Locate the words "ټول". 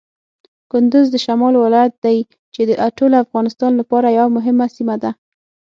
2.97-3.11